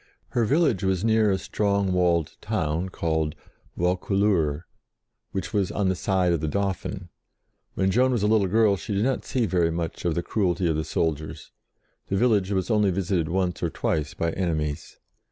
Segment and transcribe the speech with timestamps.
[0.29, 3.35] Her village was near a strong walled town called
[3.77, 4.63] Vaucouleurs,
[5.31, 7.09] which was on the side of the Dauphin.
[7.75, 9.69] When Joan was 6 JOAN OF ARC a little girl she did not see very
[9.69, 11.51] much of the cruelty of the soldiers;
[12.07, 14.97] the village was only visited once or twice by enemies.